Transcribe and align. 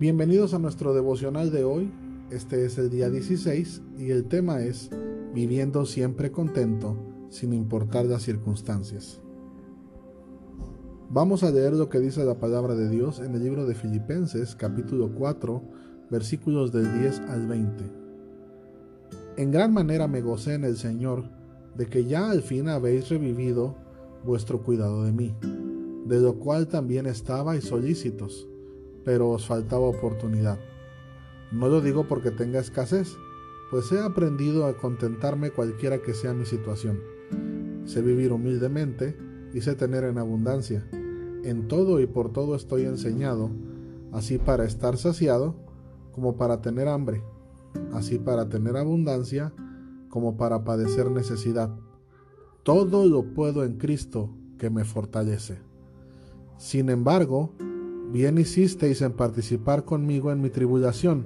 Bienvenidos 0.00 0.54
a 0.54 0.60
nuestro 0.60 0.94
devocional 0.94 1.50
de 1.50 1.64
hoy. 1.64 1.90
Este 2.30 2.64
es 2.64 2.78
el 2.78 2.88
día 2.88 3.10
16 3.10 3.82
y 3.98 4.10
el 4.12 4.26
tema 4.26 4.60
es 4.60 4.90
Viviendo 5.34 5.84
siempre 5.86 6.30
contento 6.30 6.96
sin 7.30 7.52
importar 7.52 8.06
las 8.06 8.22
circunstancias. 8.22 9.20
Vamos 11.10 11.42
a 11.42 11.50
leer 11.50 11.72
lo 11.72 11.88
que 11.88 11.98
dice 11.98 12.24
la 12.24 12.38
palabra 12.38 12.76
de 12.76 12.88
Dios 12.88 13.18
en 13.18 13.34
el 13.34 13.42
libro 13.42 13.66
de 13.66 13.74
Filipenses 13.74 14.54
capítulo 14.54 15.16
4 15.16 15.62
versículos 16.12 16.70
del 16.70 17.00
10 17.00 17.18
al 17.30 17.48
20. 17.48 17.84
En 19.36 19.50
gran 19.50 19.72
manera 19.72 20.06
me 20.06 20.20
gocé 20.20 20.54
en 20.54 20.62
el 20.62 20.76
Señor 20.76 21.24
de 21.76 21.86
que 21.86 22.04
ya 22.04 22.30
al 22.30 22.42
fin 22.42 22.68
habéis 22.68 23.08
revivido 23.08 23.74
vuestro 24.24 24.62
cuidado 24.62 25.02
de 25.02 25.10
mí, 25.10 25.34
de 26.06 26.20
lo 26.20 26.38
cual 26.38 26.68
también 26.68 27.06
estabais 27.06 27.64
solícitos 27.64 28.46
pero 29.08 29.30
os 29.30 29.46
faltaba 29.46 29.86
oportunidad. 29.86 30.58
No 31.50 31.68
lo 31.68 31.80
digo 31.80 32.06
porque 32.06 32.30
tenga 32.30 32.60
escasez, 32.60 33.16
pues 33.70 33.90
he 33.90 33.98
aprendido 33.98 34.66
a 34.66 34.76
contentarme 34.76 35.50
cualquiera 35.50 36.02
que 36.02 36.12
sea 36.12 36.34
mi 36.34 36.44
situación. 36.44 37.00
Sé 37.86 38.02
vivir 38.02 38.34
humildemente 38.34 39.16
y 39.54 39.62
sé 39.62 39.76
tener 39.76 40.04
en 40.04 40.18
abundancia. 40.18 40.86
En 41.42 41.68
todo 41.68 42.00
y 42.00 42.06
por 42.06 42.34
todo 42.34 42.54
estoy 42.54 42.84
enseñado, 42.84 43.50
así 44.12 44.36
para 44.36 44.66
estar 44.66 44.98
saciado 44.98 45.56
como 46.12 46.36
para 46.36 46.60
tener 46.60 46.86
hambre, 46.86 47.22
así 47.94 48.18
para 48.18 48.50
tener 48.50 48.76
abundancia 48.76 49.54
como 50.10 50.36
para 50.36 50.64
padecer 50.64 51.10
necesidad. 51.10 51.74
Todo 52.62 53.06
lo 53.06 53.32
puedo 53.32 53.64
en 53.64 53.78
Cristo 53.78 54.28
que 54.58 54.68
me 54.68 54.84
fortalece. 54.84 55.62
Sin 56.58 56.90
embargo, 56.90 57.54
bien 58.12 58.38
hicisteis 58.38 59.02
en 59.02 59.12
participar 59.12 59.84
conmigo 59.84 60.32
en 60.32 60.40
mi 60.40 60.50
tribulación, 60.50 61.24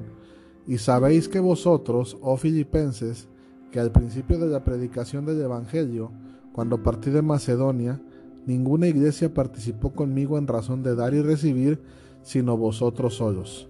y 0.67 0.79
sabéis 0.79 1.29
que 1.29 1.41
vosotros, 1.41 2.17
oh 2.21 2.37
filipenses, 2.37 3.29
que 3.71 3.81
al 3.81 3.91
principio 3.91 4.39
de 4.39 4.49
la 4.49 4.65
predicación 4.65 5.25
del 5.25 5.41
Evangelio, 5.41 6.13
cuando 6.53 6.83
partí 6.83 7.11
de 7.11 7.23
Macedonia, 7.23 8.01
ninguna 8.47 8.87
iglesia 8.87 9.33
participó 9.33 9.93
conmigo 9.93 10.39
en 10.39 10.47
razón 10.47 10.83
de 10.83 10.95
dar 10.95 11.15
y 11.15 11.23
recibir, 11.23 11.81
sino 12.23 12.57
vosotros 12.57 13.15
solos. 13.15 13.69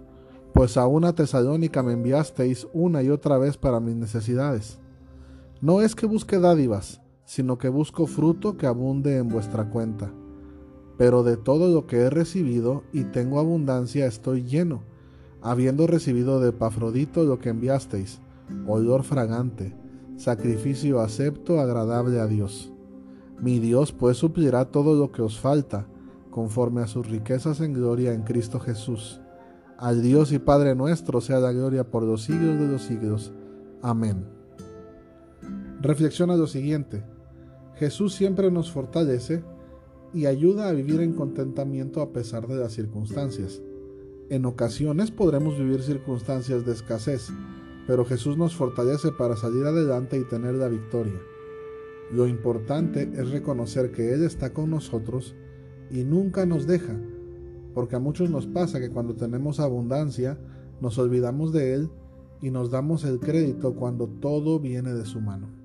Pues 0.53 0.77
a 0.77 0.87
una 0.87 1.15
Tesalónica 1.15 1.83
me 1.83 1.93
enviasteis 1.93 2.67
una 2.73 3.03
y 3.03 3.09
otra 3.09 3.39
vez 3.39 3.57
para 3.57 3.81
mis 3.81 3.95
necesidades. 3.95 4.79
No 5.61 5.81
es 5.81 5.95
que 5.95 6.07
busque 6.07 6.39
dádivas, 6.39 7.01
sino 7.25 7.57
que 7.57 7.69
busco 7.69 8.07
fruto 8.07 8.57
que 8.57 8.67
abunde 8.67 9.17
en 9.17 9.29
vuestra 9.29 9.71
cuenta 9.71 10.13
pero 11.03 11.25
de 11.25 11.37
todo 11.37 11.69
lo 11.69 11.89
que 11.89 11.97
he 11.97 12.11
recibido 12.11 12.85
y 12.93 13.03
tengo 13.03 13.41
abundancia 13.41 14.07
estoy 14.07 14.45
lleno, 14.45 14.85
habiendo 15.41 15.89
recibido 15.89 16.39
de 16.39 16.53
Pafrodito 16.53 17.25
lo 17.25 17.41
que 17.41 17.49
enviasteis, 17.49 18.21
olor 18.69 19.03
fragante, 19.03 19.75
sacrificio 20.17 21.01
acepto, 21.01 21.59
agradable 21.59 22.21
a 22.21 22.29
Dios. 22.29 22.73
Mi 23.41 23.59
Dios 23.59 23.91
pues 23.91 24.17
suplirá 24.17 24.67
todo 24.67 24.95
lo 24.95 25.11
que 25.11 25.23
os 25.23 25.41
falta, 25.41 25.89
conforme 26.31 26.83
a 26.83 26.87
sus 26.87 27.09
riquezas 27.09 27.61
en 27.63 27.73
gloria 27.73 28.15
en 28.15 28.23
Cristo 28.23 28.61
Jesús. 28.61 29.21
Al 29.79 30.03
Dios 30.03 30.31
y 30.31 30.39
Padre 30.39 30.77
nuestro 30.77 31.21
sea 31.21 31.41
la 31.41 31.51
gloria 31.51 31.83
por 31.83 32.05
los 32.05 32.23
siglos 32.23 32.61
de 32.61 32.69
los 32.69 32.83
siglos. 32.83 33.33
Amén. 33.83 34.25
Reflexiona 35.81 36.37
lo 36.37 36.47
siguiente. 36.47 37.03
Jesús 37.75 38.15
siempre 38.15 38.53
nos 38.53 38.71
fortalece 38.71 39.43
y 40.15 40.27
ayuda 40.27 40.69
a 40.69 40.73
vivir 40.73 41.01
en 41.01 41.15
contentamiento 41.15 42.03
a 42.03 42.13
pesar 42.13 42.47
de 42.47 42.57
las 42.57 42.73
circunstancias. 42.73 43.63
En 44.29 44.45
ocasiones 44.45 45.11
podremos 45.11 45.59
vivir 45.59 45.83
circunstancias 45.83 46.65
de 46.65 46.73
escasez, 46.73 47.29
pero 47.87 48.05
Jesús 48.05 48.37
nos 48.37 48.55
fortalece 48.55 49.13
para 49.13 49.37
salir 49.37 49.65
adelante 49.65 50.19
y 50.19 50.25
tener 50.25 50.55
la 50.55 50.69
victoria. 50.69 51.21
Lo 52.13 52.27
importante 52.27 53.11
es 53.15 53.31
reconocer 53.31 53.91
que 53.91 54.13
Él 54.13 54.25
está 54.25 54.53
con 54.53 54.71
nosotros 54.71 55.35
y 55.91 56.05
nunca 56.05 56.47
nos 56.47 56.67
deja, 56.67 56.99
porque 57.75 57.97
a 57.97 58.01
muchos 58.01 58.31
nos 58.31 58.47
pasa 58.47 58.81
que 58.81 58.91
cuando 58.91 59.15
tenemos 59.15 59.61
abundancia 59.61 60.39
nos 60.81 60.99
olvidamos 60.99 61.53
de 61.53 61.75
Él 61.75 61.91
y 62.41 62.51
nos 62.51 62.71
damos 62.71 63.05
el 63.05 63.19
crédito 63.21 63.75
cuando 63.75 64.09
todo 64.09 64.59
viene 64.59 64.93
de 64.93 65.07
su 65.07 65.21
mano. 65.21 65.62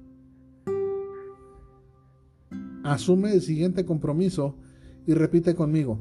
Asume 2.87 3.33
el 3.33 3.41
siguiente 3.41 3.83
compromiso 3.83 4.55
y 5.05 5.13
repite 5.13 5.55
conmigo. 5.55 5.99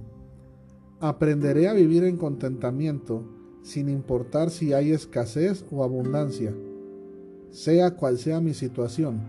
Aprenderé 1.01 1.67
a 1.67 1.73
vivir 1.73 2.05
en 2.05 2.17
contentamiento 2.17 3.29
sin 3.65 3.89
importar 3.89 4.51
si 4.51 4.73
hay 4.73 4.93
escasez 4.93 5.65
o 5.73 5.83
abundancia. 5.83 6.55
Sea 7.51 7.97
cual 7.97 8.19
sea 8.19 8.41
mi 8.41 8.55
situación, 8.55 9.21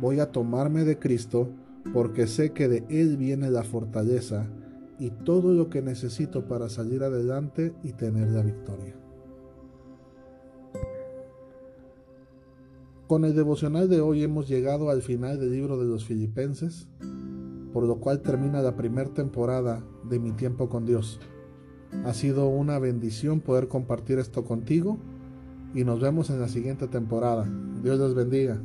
voy 0.00 0.18
a 0.18 0.32
tomarme 0.32 0.84
de 0.84 0.98
Cristo 0.98 1.50
porque 1.92 2.26
sé 2.26 2.52
que 2.52 2.68
de 2.68 2.86
Él 2.88 3.18
viene 3.18 3.50
la 3.50 3.64
fortaleza 3.64 4.46
y 4.98 5.10
todo 5.10 5.52
lo 5.52 5.68
que 5.68 5.82
necesito 5.82 6.48
para 6.48 6.70
salir 6.70 7.02
adelante 7.02 7.74
y 7.82 7.92
tener 7.92 8.30
la 8.30 8.40
victoria. 8.40 9.03
Con 13.06 13.26
el 13.26 13.36
devocional 13.36 13.90
de 13.90 14.00
hoy 14.00 14.22
hemos 14.22 14.48
llegado 14.48 14.88
al 14.88 15.02
final 15.02 15.38
del 15.38 15.52
libro 15.52 15.78
de 15.78 15.84
los 15.84 16.06
Filipenses, 16.06 16.88
por 17.74 17.84
lo 17.84 17.96
cual 17.96 18.22
termina 18.22 18.62
la 18.62 18.76
primera 18.76 19.12
temporada 19.12 19.84
de 20.08 20.18
mi 20.18 20.32
tiempo 20.32 20.70
con 20.70 20.86
Dios. 20.86 21.20
Ha 22.06 22.14
sido 22.14 22.48
una 22.48 22.78
bendición 22.78 23.40
poder 23.40 23.68
compartir 23.68 24.18
esto 24.18 24.44
contigo 24.44 24.96
y 25.74 25.84
nos 25.84 26.00
vemos 26.00 26.30
en 26.30 26.40
la 26.40 26.48
siguiente 26.48 26.88
temporada. 26.88 27.46
Dios 27.82 27.98
los 27.98 28.14
bendiga. 28.14 28.62